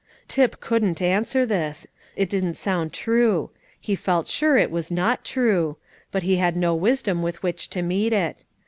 Tip 0.27 0.59
couldn't 0.59 0.99
answer 0.99 1.45
this: 1.45 1.85
it 2.15 2.27
didn't 2.27 2.55
sound 2.55 2.91
true; 2.91 3.51
he 3.79 3.93
felt 3.93 4.25
sure 4.27 4.57
it 4.57 4.71
was 4.71 4.89
not 4.89 5.23
true; 5.23 5.77
but 6.11 6.23
he 6.23 6.37
had 6.37 6.57
no 6.57 6.73
wisdom 6.73 7.21
with 7.21 7.43
which 7.43 7.69
to 7.69 7.83
meet 7.83 8.11
it. 8.11 8.43